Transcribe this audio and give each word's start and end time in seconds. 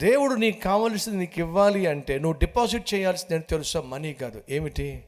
దేవుడు 0.00 0.34
నీకు 0.34 0.60
కావలసింది 0.60 1.18
నీకు 1.18 1.38
ఇవ్వాలి 1.38 1.86
అంటే 1.86 2.18
నువ్వు 2.18 2.38
డిపాజిట్ 2.38 2.94
చేయాల్సింది 2.94 3.34
అని 3.34 3.42
తెలుసా? 3.42 3.80
మనీ 3.80 4.12
కాదు. 4.12 4.42
ఏమిటి? 4.50 5.04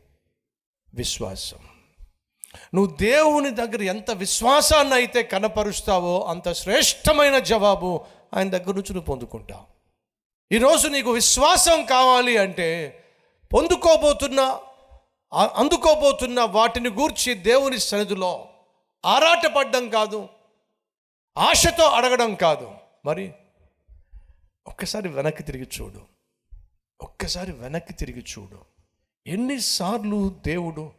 విశ్వాసం. 0.94 1.56
నువ్వు 2.74 2.96
దేవుని 2.96 3.50
దగ్గర 3.50 3.82
ఎంత 3.82 4.10
విశ్వాసాన్ని 4.10 4.94
అయితే 4.94 5.22
కనపరుస్తావో 5.22 6.24
అంత 6.24 6.52
శ్రేష్టమైన 6.52 7.38
జవాబు 7.38 8.04
ఆయన 8.34 8.50
దగ్గర 8.50 8.66
నుంచి 8.66 8.92
నువ్వు 8.92 9.00
పొందుకుంటావు. 9.00 9.62
ఈరోజు 10.54 10.88
నీకు 10.88 11.10
విశ్వాసం 11.10 11.84
కావాలి 11.84 12.36
అంటే 12.36 12.98
పొందుకోబోతున్న 13.52 14.58
అందుకోబోతున్న 15.54 16.40
వాటిని 16.40 16.88
గూర్చి 16.88 17.34
దేవుని 17.34 17.78
సన్నిధిలో 17.78 18.48
ఆరాటపడ్డం 19.06 19.88
కాదు 19.88 20.28
ఆశతో 21.38 21.84
అడగడం 21.84 22.34
కాదు. 22.34 22.70
మరి 23.06 23.32
ఒక్కసారి 24.66 25.08
వెనక్కి 25.08 25.42
తిరిగి 25.42 25.68
చూడు. 25.80 26.00
ఒక్కసారి 27.00 27.52
వెనక్కి 27.52 27.92
తిరిగి 27.92 28.20
చూడు. 28.20 28.64
ఎన్నిసార్లు 29.26 30.40
దేవుడు 30.46 30.92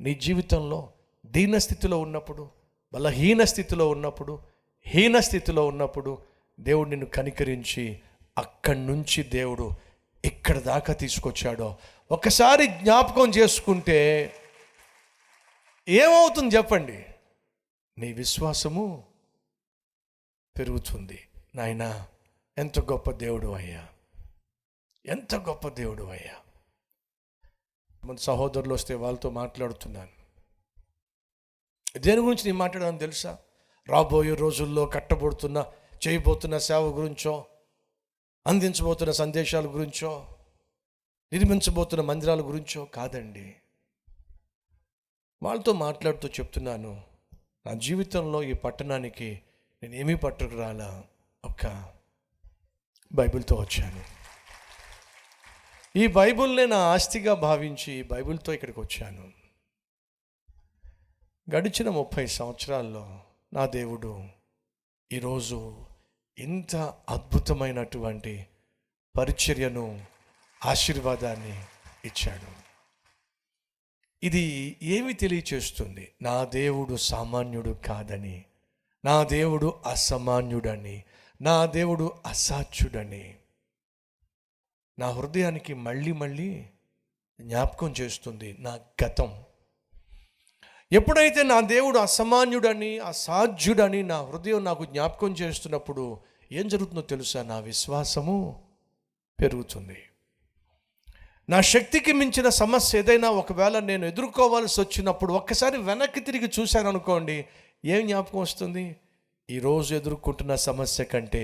నీ 0.00 0.14
జీవితంలో 0.14 0.92
దీన 1.26 1.58
స్థితిలో 1.58 2.00
ఉన్నప్పుడు 2.00 2.50
బలహీన 2.94 3.44
స్థితిలో 3.44 3.88
ఉన్నప్పుడు 3.88 4.42
హీన 4.86 5.18
స్థితిలో 5.18 5.66
ఉన్నప్పుడు 5.66 6.22
దేవుడు 6.60 6.88
నిన్ను 6.88 7.06
కనికరించి 7.06 8.00
అక్కడి 8.38 8.78
నుంచి 8.78 9.22
దేవుడు 9.22 9.72
ఇక్కడ 10.24 10.58
దాకా 10.58 10.92
తీసుకొచ్చాడో 10.92 11.76
ఒకసారి 12.10 12.66
జ్ఞాపకం 12.66 13.30
చేసుకుంటే 13.30 14.32
ఏమవుతుంది 15.88 16.56
చెప్పండి? 16.56 17.04
నీ 17.98 18.12
విశ్వాసము 18.12 19.04
పెరుగుతుంది. 20.58 21.28
నాయనా 21.54 22.06
ఎంత 22.58 22.80
గొప్ప 22.80 23.10
దేవుడు 23.10 23.48
అయ్యా. 23.52 23.88
ఎంత 25.06 25.34
గొప్ప 25.34 25.68
దేవుడు 25.68 26.02
అయ్యా. 26.02 26.36
మన 28.04 28.16
సహోదరులు 28.16 28.74
వస్తే 28.74 28.94
వాళ్ళతో 28.94 29.30
మాట్లాడుతున్నాను. 29.30 30.10
దేని 31.98 32.16
గురించి 32.16 32.44
నేను 32.44 32.58
మాట్లాడాను 32.58 32.98
తెలుసా? 32.98 33.38
రాబోయే 33.88 34.34
రోజుల్లో 34.34 34.86
కట్టబడుతున్న 34.86 35.72
చేయబోతున్న 36.08 36.58
సేవ 36.58 36.98
గురించో 37.00 37.46
అందించబోతున్న 38.46 39.12
సందేశాల 39.12 39.66
గురించో 39.66 40.36
నిర్మించబోతున్న 41.32 42.04
మందిరాల 42.04 42.40
గురించో 42.40 42.84
కాదండి. 42.84 43.56
వాళ్ళతో 45.42 45.72
మాట్లాడుతూ 45.72 46.28
చెప్తున్నాను 46.28 47.04
నా 47.66 47.72
జీవితంలో 47.72 48.42
ఈ 48.42 48.52
పట్టణానికి 48.52 49.42
నేను 49.82 50.16
పట్టుకురాలా? 50.16 51.04
ఒక్క 51.44 51.92
బైబిల్తో 53.14 53.56
వచ్చాను. 53.56 54.04
ఈ 55.96 56.06
బైబిల్నే 56.06 56.66
నా 56.66 56.76
ఆస్తిగా 56.76 57.34
భావించి 57.34 58.02
బైబిల్తో 58.02 58.52
ఇక్కడికి 58.52 58.80
వచ్చాను. 58.80 59.32
గడిచిన 61.54 61.88
ముప్పై 61.88 62.26
సంవత్సరాల్లో 62.26 63.20
నా 63.52 63.66
దేవుడు 63.66 64.24
ఈరోజు 65.12 65.86
ఇంత 66.38 66.76
అద్భుతమైనటువంటి 67.08 68.46
పరిచర్యను 69.18 70.06
ఆశీర్వాదాన్ని 70.64 71.64
ఇచ్చాడు. 72.04 72.62
ఇది 74.22 74.76
ఏమి 74.82 75.12
తెలియచేస్తుంది? 75.12 76.12
నా 76.22 76.44
దేవుడు 76.44 76.96
సామాన్యుడు 76.96 77.70
కాదని 77.70 78.44
నా 79.04 79.22
దేవుడు 79.22 79.82
అసామాన్యుడని 79.86 81.04
నా 81.42 81.66
దేవుడు 81.66 82.12
అసాధ్యుడని. 82.26 83.34
నా 84.98 85.10
హృదయానికి 85.10 85.74
మళ్ళీ 85.74 86.12
మళ్ళీ 86.12 86.66
జ్ఞాపకం 87.40 87.94
చేస్తుంది 88.00 88.56
నా 88.58 88.78
గతం. 89.04 89.42
ఎప్పుడైతే 90.92 91.42
నా 91.42 91.60
దేవుడు 91.60 91.98
అసమాన్యుడని 91.98 92.98
అసాధ్యుడని 92.98 94.02
నా 94.02 94.22
హృదయం 94.22 94.64
నాకు 94.64 94.84
జ్ఞాపకం 94.84 95.32
చేస్తున్నప్పుడు 95.32 96.20
ఏం 96.52 96.68
జరుగుతుందో 96.68 97.00
తెలుసా? 97.00 97.42
నా 97.42 97.58
విశ్వాసము 97.58 98.62
పెరుగుతుంది. 99.40 99.98
నా 101.48 101.60
శక్తికి 101.60 102.12
మించిన 102.12 102.48
సమస్య 102.48 102.98
ఏదైనా 102.98 103.30
ఒకవేళ 103.30 103.78
నేను 103.78 104.06
ఎదుర్కోవాల్సి 104.06 104.80
వచ్చినప్పుడు 104.80 105.32
ఒక్కసారి 105.32 105.78
వెనక్కి 105.78 106.20
తిరిగి 106.20 106.50
చూశాను 106.60 106.88
అనుకోండి 106.88 107.44
ఏం 107.84 108.06
జ్ఞాపకం 108.06 108.38
వస్తుంది? 108.38 108.96
ఈరోజు 109.52 109.90
ఎదుర్కొంటున్న 109.94 110.54
సమస్య 110.64 111.04
కంటే 111.04 111.42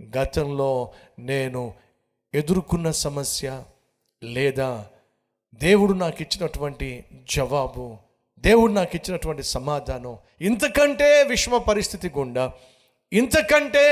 గతంలో 0.00 0.70
నేను 1.28 1.62
ఎదుర్కొన్న 2.34 2.88
సమస్య 2.98 3.46
లేదా 4.22 4.68
దేవుడు 5.60 5.94
నాకు 5.94 6.20
ఇచ్చినటువంటి 6.22 6.88
జవాబు 7.28 7.86
దేవుడు 8.44 8.72
నాకు 8.72 8.94
ఇచ్చినటువంటి 8.96 9.44
సమాధానం 9.50 10.14
ఇంతకంటే 10.40 11.08
విషమ 11.28 11.58
పరిస్థితి 11.68 12.10
గుండా 12.16 12.44
ఇంతకంటే 13.12 13.86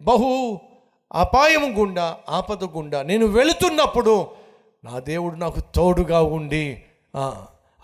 బహు 0.00 0.30
అపాయం 1.14 1.66
గుండా 1.78 2.06
ఆపద 2.28 2.64
గుండా 2.76 3.00
నేను 3.02 3.28
వెళుతున్నప్పుడు 3.32 4.14
నా 4.84 4.94
దేవుడు 5.06 5.36
నాకు 5.36 5.60
తోడుగా 5.74 6.20
ఉండి 6.30 6.64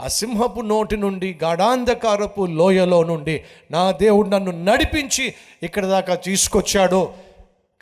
ఆ, 0.00 0.09
సింహపు 0.09 0.60
నోటి 0.60 0.97
నుండి 0.97 1.38
గాఢాంధకారపు 1.43 2.47
లోయలో 2.47 3.05
నుండి 3.05 3.44
నా 3.71 3.91
దేవుడు 3.91 4.28
నన్ను 4.28 4.65
నడిపించి 4.65 5.34
ఇక్కడ 5.62 5.87
దాకా 5.87 6.15
తీసుకొచ్చాడు. 6.15 7.15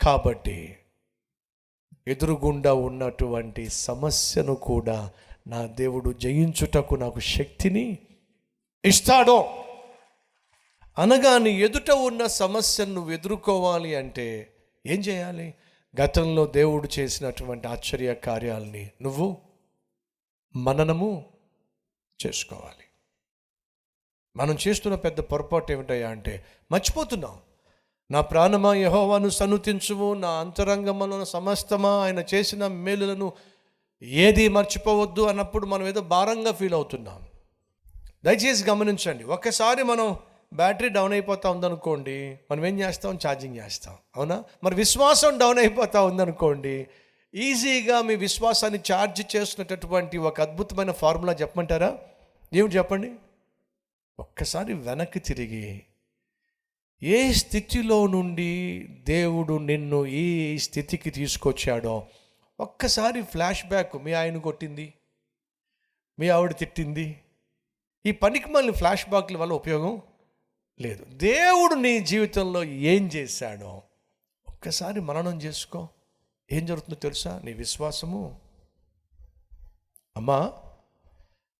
కాబట్టి 0.01 0.75
ఎదురుగుండా 2.07 2.73
ఉన్నటువంటి 2.73 3.69
సమస్యను 3.69 4.55
కూడా 4.55 5.11
నా 5.47 5.65
దేవుడు 5.65 6.13
జయించుటకు 6.13 6.95
నాకు 6.95 7.19
శక్తిని 7.19 7.97
ఇస్తాడో. 8.85 9.65
అనగాని 10.97 11.59
ఎదుట 11.59 11.91
ఉన్న 11.91 12.27
సమస్యను 12.27 12.93
నువ్వు 12.93 13.11
ఎదుర్కోవాలి 13.11 13.95
అంటే 13.95 14.53
ఏం 14.85 14.99
చేయాలి? 14.99 15.53
గతంలో 16.01 16.45
దేవుడు 16.45 16.89
చేసినటువంటి 16.99 17.67
ఆశ్చర్య 17.67 18.13
కార్యాలని 18.13 18.89
నువ్వు 19.01 19.37
మననము 20.55 21.25
చేసుకోవాలి. 22.25 22.85
మనం 24.35 24.57
చేస్తున్న 24.67 24.95
పెద్ద 24.95 25.19
పొరపాటు 25.19 25.71
ఏమిటయ్యా 25.71 26.09
అంటే 26.09 26.45
మర్చిపోతున్నాం. 26.71 27.37
నా 28.11 28.21
ప్రాణమా 28.21 28.75
యహోవాను 28.75 29.29
సనుతించుము 29.29 30.13
నా 30.13 30.29
అంతరంగములో 30.29 31.25
సమస్తమా 31.25 31.89
ఆయన 31.89 32.23
చేసిన 32.33 32.67
మేలులను 32.67 33.33
ఏది 34.01 34.47
మర్చిపోవద్దు 34.47 35.21
అన్నప్పుడు 35.21 35.65
మనం 35.65 35.87
ఏదో 35.87 36.01
భారంగా 36.01 36.51
ఫీల్ 36.51 36.73
అవుతున్నాం. 36.73 37.27
దయచేసి 38.25 38.69
గమనించండి 38.69 39.23
ఒక్కసారి 39.23 39.83
మనం 39.83 40.17
బ్యాటరీ 40.53 40.89
డౌన్ 40.89 41.13
అయిపోతా 41.13 41.49
ఉందనుకోండి 41.49 42.39
మనం 42.51 42.65
ఏం 42.65 42.79
చేస్తాం? 42.79 43.19
ఛార్జింగ్ 43.27 43.57
చేస్తాం. 43.57 43.95
అవునా? 44.15 44.43
మరి 44.63 44.75
విశ్వాసం 44.75 45.37
డౌన్ 45.37 45.59
అయిపోతా 45.59 46.03
ఉందనుకోండి 46.03 46.87
ఈజీగా 47.35 48.01
మీ 48.01 48.15
విశ్వాసాన్ని 48.15 48.79
ఛార్జ్ 48.91 49.35
చేస్తున్నటువంటి 49.35 50.17
ఒక 50.17 50.41
అద్భుతమైన 50.41 50.91
ఫార్ములా 50.91 51.33
చెప్పమంటారా? 51.33 51.99
ఏమిటి 52.53 52.77
చెప్పండి? 52.77 53.13
ఒక్కసారి 54.19 54.73
వెనక్కి 54.73 55.19
తిరిగి 55.19 55.81
ఏ 57.03 57.31
స్థితిలో 57.31 58.07
నుండి 58.07 58.87
దేవుడు 58.87 59.57
నిన్ను 59.57 60.05
ఈ 60.05 60.57
స్థితికి 60.57 61.09
తీసుకొచ్చాడో 61.09 62.07
ఒక్కసారి 62.59 63.21
ఫ్లాష్ 63.21 63.65
బ్యాక్ 63.65 63.95
మీ 63.95 64.13
ఆయన 64.13 64.37
కొట్టింది 64.37 64.93
మీ 66.19 66.29
ఆవిడ 66.29 66.55
తిట్టింది. 66.55 67.19
ఈ 68.05 68.11
పనికి 68.11 68.49
మళ్ళీ 68.49 68.73
ఫ్లాష్ 68.73 69.09
బ్యాక్ల 69.09 69.37
వల్ల 69.37 69.53
ఉపయోగం 69.53 70.01
లేదు. 70.81 71.05
దేవుడు 71.05 71.75
నీ 71.75 71.99
జీవితంలో 71.99 72.63
ఏం 72.63 73.07
చేశాడో 73.07 73.81
ఒక్కసారి 74.47 75.01
మననం 75.01 75.41
చేసుకో. 75.41 75.89
ఏం 76.51 76.65
జరుగుతుందో 76.65 76.95
తెలుసా? 76.95 77.41
నీ 77.43 77.53
విశ్వాసము. 77.53 78.39
అమ్మా 80.17 80.53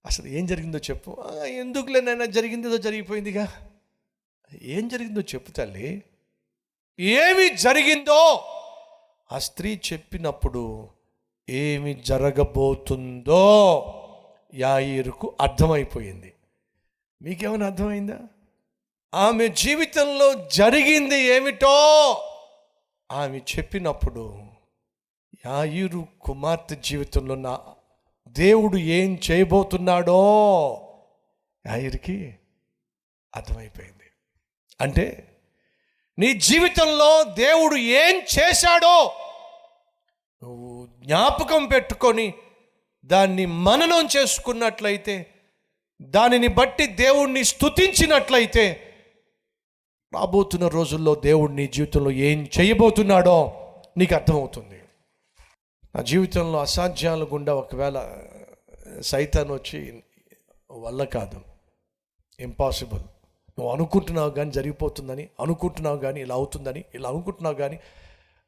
అసలు 0.06 0.28
ఏం 0.28 0.46
జరిగిందో 0.46 0.78
చెప్పు. 0.78 1.24
ఎందుకులే 1.46 2.02
నాయన 2.02 2.26
జరిగిందేదో 2.26 2.78
జరిగిపోయిందిగా? 2.78 3.72
ఏం 4.62 4.88
జరిగిందో 4.88 5.22
చెప్పు 5.22 5.52
తల్లి. 5.52 6.04
ఏమి 7.00 7.58
జరిగిందో? 7.58 8.44
ఆ 9.32 9.38
స్త్రీ 9.38 9.80
చెప్పినప్పుడు 9.94 10.90
ఏమి 11.50 11.94
జరగబోతుందో 11.94 13.44
యాయిరుకు 14.54 15.36
అర్థమైపోయింది. 15.42 16.34
మీకేమైనా 17.22 17.66
అర్థమైందా? 17.66 18.20
ఆమె 19.14 19.48
జీవితంలో 19.48 20.50
జరిగింది 20.54 21.16
ఏమిటో 21.16 22.12
ఆమె 23.12 23.38
చెప్పినప్పుడు 23.38 24.43
యాయిరు 25.46 26.08
కుమార్తె 26.22 26.76
జీవితంలో 26.76 27.36
నా 27.36 27.60
దేవుడు 28.28 28.78
ఏం 28.78 29.20
చేయబోతున్నాడో 29.32 30.20
యాయిరికి 31.68 32.36
అర్థమైపోయింది. 33.36 34.10
అంటే 34.82 35.30
నీ 36.20 36.34
జీవితంలో 36.34 37.24
దేవుడు 37.24 37.76
ఏం 37.76 38.22
చేశాడో 38.40 39.12
జ్ఞాపకం 41.06 41.66
పెట్టుకొని 41.66 42.34
దాన్ని 43.06 43.46
మననం 43.46 44.08
చేసుకున్నట్లయితే 44.18 45.26
దానిని 46.02 46.48
బట్టి 46.48 46.88
దేవుణ్ణి 46.88 47.44
స్తుతించినట్లయితే 47.44 48.94
రాబోతున్న 50.14 50.68
రోజుల్లో 50.68 51.16
దేవుడు 51.16 51.52
నీ 51.52 51.68
జీవితంలో 51.68 52.12
ఏం 52.12 52.50
చేయబోతున్నాడో 52.60 53.38
నీకు 53.98 54.16
అర్థమవుతుంది. 54.16 54.83
నా 55.96 56.02
జీవితంలో 56.02 56.62
అసాధ్యాల 56.62 57.24
గుండా 57.24 57.56
ఒకవేళ 57.56 58.22
సైతాన్ 59.02 59.52
వచ్చి 59.52 60.04
వల్ల 60.72 61.04
కాదు. 61.04 61.42
ఇంపాసిబుల్ 62.40 63.02
నువ్వు 63.60 63.72
అనుకుంటున్నావు 63.72 64.30
కానీ 64.30 64.52
జరిగిపోతుందని 64.52 65.30
అనుకుంటున్నావు 65.40 65.98
కానీ 65.98 66.22
ఇలా 66.22 66.36
అవుతుందని 66.36 66.84
ఇలా 66.96 67.10
అనుకుంటున్నావు 67.10 67.56
కానీ 67.56 67.80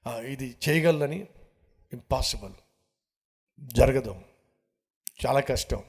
ఇది 0.10 0.56
చేయగలదని 0.70 1.28
ఇంపాసిబుల్ 1.94 2.54
జరగదు. 3.62 4.16
చాలా 5.28 5.40
కష్టం. 5.40 5.84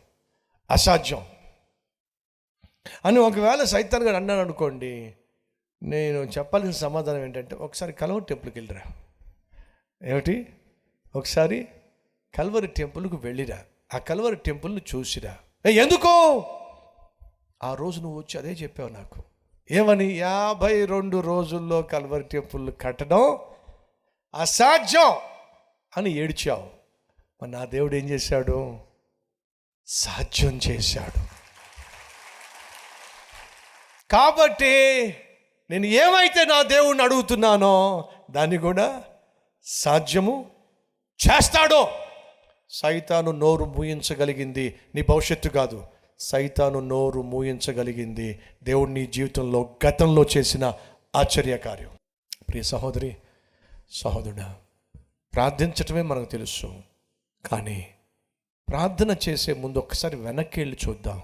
అసాధ్యం. 0.70 1.26
అని 3.04 3.18
ఒకవేళ 3.18 3.64
సైతాన్ 3.64 4.04
గారు 4.04 4.16
అన్నాను 4.16 4.40
అనుకోండి 4.40 5.14
నేను 5.82 6.18
చెప్పాల్సిన 6.18 6.70
సమాధానం 6.70 7.22
ఏంటంటే 7.22 7.54
ఒకసారి 7.54 7.92
కలవ 7.92 8.18
టెంపుల్కి 8.18 8.58
వెళ్ళిరా? 8.58 8.92
ఏమిటి? 10.02 10.46
ఒకసారి 11.16 11.68
కల్వరి 12.34 12.66
టెంపుల్కు 12.66 13.16
వెళ్ళిరా. 13.16 13.58
ఆ 13.94 13.98
కల్వరి 13.98 14.36
టెంపుల్ను 14.36 14.80
చూసిరా. 14.94 15.36
ఎందుకో 15.66 15.82
ఎందుకు? 15.82 16.44
ఆ 17.62 17.74
రోజు 17.74 18.00
నువ్వు 18.00 18.18
వచ్చి 18.18 18.38
అదే 18.38 18.52
చెప్పావు 18.52 18.88
నాకు. 18.88 19.22
ఏమని? 19.70 20.04
యాభై 20.04 20.84
రెండు 20.84 21.20
రోజుల్లో 21.20 21.82
కల్వరి 21.82 22.22
టెంపుల్ 22.22 22.72
కట్టడం 22.80 23.38
అసాధ్యం 24.34 25.12
అని 25.96 26.10
ఏడ్చావు. 26.10 26.66
మరి 27.42 27.50
నా 27.50 27.64
దేవుడు 27.64 27.94
ఏం 27.94 28.08
చేశాడు? 28.08 28.80
సాధ్యం 29.86 30.60
చేశాడు. 30.68 31.20
కాబట్టి 34.10 35.14
నేను 35.70 35.86
ఏమైతే 35.86 36.44
నా 36.44 36.62
దేవుణ్ణి 36.62 37.04
అడుగుతున్నానో 37.04 38.08
దాన్ని 38.30 38.58
కూడా 38.58 39.04
సాధ్యము 39.64 40.55
చేస్తాడో. 41.26 41.88
సైతాను 42.70 43.30
నోరు 43.30 43.64
మూయించగలిగింది. 43.64 44.74
నీ 44.94 45.02
భవిష్యత్తు 45.02 45.48
కాదు. 45.48 45.86
సైతాను 46.18 46.80
నోరు 46.80 47.22
మూయించగలిగింది. 47.22 48.40
దేవుడు 48.62 48.90
నీ 48.90 49.06
జీవితంలో 49.06 49.74
గతంలో 49.86 50.24
చేసిన 50.36 50.74
ఆశ్చర్యకార్యం 51.16 51.90
ప్రియ 52.48 52.62
సహోదరి 52.62 53.16
సహోదరుడా 53.90 54.56
ప్రార్థించటమే 55.34 56.02
మనకు 56.02 56.24
తెలుసు. 56.24 56.82
కానీ 57.46 57.88
ప్రార్థన 58.68 59.16
చేసే 59.28 59.52
ముందు 59.52 59.78
ఒకసారి 59.78 60.16
వెనక్కి 60.16 60.60
వెళ్ళి 60.60 60.76
చూద్దాం. 60.88 61.22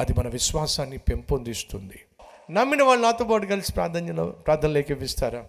అది 0.00 0.12
మన 0.12 0.28
విశ్వాసాన్ని 0.28 0.98
పెంపొందిస్తుంది. 0.98 2.00
నమ్మిన 2.50 2.82
వాళ్ళు 2.82 3.04
నాతో 3.04 3.24
పాటు 3.24 3.46
కలిసి 3.46 3.72
ప్రార్థన 3.72 4.28
ప్రార్థన 4.28 4.68
లేఖిస్తారా 4.68 5.46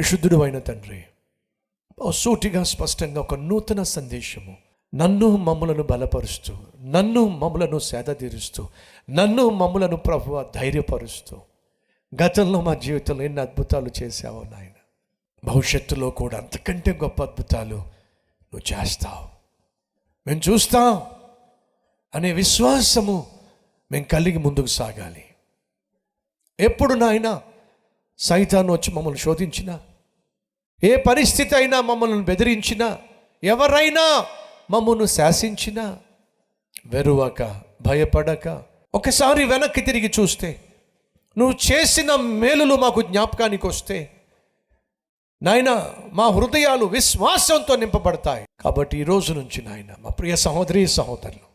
పరిశుద్ధుడు 0.00 0.42
అయిన 0.42 0.58
తండ్రి 0.58 1.04
సూటిగా 2.10 2.62
స్పష్టంగా 2.62 3.20
ఒక 3.20 3.34
నూతన 3.34 3.82
సందేశము. 3.82 4.56
నన్ను 4.94 5.36
మమ్ములను 5.36 5.82
బలపరుస్తూ 5.82 6.56
నన్ను 6.80 7.28
మమ్ములను 7.28 7.78
సేదతీరుస్తూ 7.78 8.68
నన్ను 9.10 9.48
మమ్ములను 9.48 9.96
ప్రభు 9.96 10.44
ధైర్యపరుస్తూ 10.54 11.36
గతంలో 12.22 12.60
మా 12.60 12.74
జీవితంలో 12.74 13.24
ఎన్ని 13.24 13.40
అద్భుతాలు 13.40 13.90
చేశావో 14.02 14.42
నాయన. 14.42 14.72
భవిష్యత్తులో 15.44 16.10
కూడా 16.10 16.38
అంతకంటే 16.38 16.92
గొప్ప 16.92 17.22
అద్భుతాలు 17.22 17.76
నువ్వు 18.54 18.72
చేస్తావు. 18.72 19.28
మేము 20.26 20.40
చూస్తాం 20.50 21.02
అనే 22.14 22.32
విశ్వాసము 22.32 23.26
మేము 23.92 24.04
కలిగి 24.04 24.38
ముందుకు 24.38 24.66
సాగాలి. 24.66 25.24
ఎప్పుడు 26.60 26.94
నాయన 26.94 27.42
సైతాన్ని 28.18 28.72
వచ్చి 28.72 28.94
మమ్మల్ని 28.94 29.18
శోధించినా 29.18 29.80
ఏ 30.84 30.96
పరిస్థితి 30.96 31.54
అయినా 31.54 31.80
మమ్మల్ని 31.80 32.22
బెదిరించినా 32.22 32.98
ఎవరైనా 33.44 34.26
మమ్మను 34.70 35.06
శాసించినా 35.06 35.98
వెరువక 36.86 37.62
భయపడక 37.82 38.62
ఒకసారి 38.94 39.44
వెనక్కి 39.44 39.80
తిరిగి 39.80 40.10
చూస్తే 40.20 40.60
నువ్వు 41.38 41.72
చేసిన 41.72 42.14
మేలులు 42.14 42.74
మాకు 42.74 43.02
జ్ఞాపకానికి 43.02 43.66
వస్తే 43.66 44.10
నాయన 45.42 45.94
మా 46.12 46.26
హృదయాలు 46.28 46.84
విశ్వాసంతో 46.84 47.76
నింపబడతాయి. 47.76 48.46
కాబట్టి 48.60 48.98
ఈ 48.98 49.02
రోజు 49.02 49.32
నుంచి 49.32 49.62
నాయన 49.62 49.94
మా 50.00 50.10
ప్రియ 50.10 50.36
సహోదరి 50.36 50.86
సహోదరులు 50.86 51.46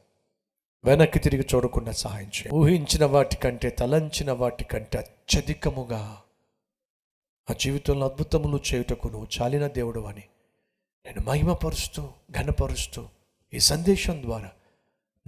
వెనక్కి 0.86 1.20
తిరిగి 1.20 1.46
చూడకుండా 1.56 1.92
సహాయం 1.92 2.28
చేయి 2.28 2.50
ఊహించిన 2.54 3.06
వాటికంటే 3.06 3.70
తలంచిన 3.70 4.32
వాటికంటే 4.32 4.98
అత్యధికముగా 4.98 6.18
ఆ 7.50 7.54
జీవితంలో 7.54 8.06
అద్భుతములు 8.08 8.60
చేయుటకు 8.74 9.08
నువ్వు 9.08 9.28
చాలిన 9.42 9.68
దేవుడు 9.68 10.00
అని 10.00 10.24
నేను 11.06 11.22
మహిమపరుస్తూ 11.28 12.10
ఘనపరుస్తూ 12.32 13.08
ఈ 13.54 13.60
సందేశం 13.60 14.22
ద్వారా 14.22 14.52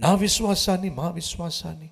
నా 0.00 0.14
విశ్వాసాన్ని 0.14 0.90
మా 0.90 1.10
విశ్వాసాన్ని 1.10 1.90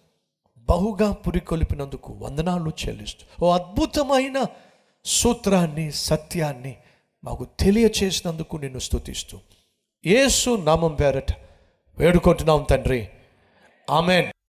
బహుగా 0.57 1.13
పురికొల్పినందుకు 1.13 2.13
వందనాలు 2.13 2.71
చెల్లిస్తూ 2.71 3.45
ఓ 3.45 3.53
అద్భుతమైన 3.53 4.47
సూత్రాన్ని 5.05 5.93
సత్యాన్ని 5.93 6.77
మాకు 7.25 7.47
తెలియచేసినందుకు 7.61 8.57
నిన్ను 8.57 8.79
స్తుతిస్తూ 8.79 9.39
ఏసు 10.07 10.51
నామం 10.51 10.95
పేరట 10.95 11.33
వేడుకుంటున్నాం 11.99 12.63
తండ్రి. 12.63 13.09
ఆమెన్. 13.91 14.27